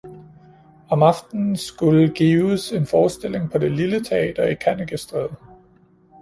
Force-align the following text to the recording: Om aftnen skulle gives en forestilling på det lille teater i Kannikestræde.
Om 0.87 1.03
aftnen 1.03 1.57
skulle 1.57 2.11
gives 2.17 2.71
en 2.71 2.87
forestilling 2.93 3.49
på 3.51 3.57
det 3.65 3.71
lille 3.81 4.03
teater 4.09 4.47
i 4.47 4.55
Kannikestræde. 4.65 5.35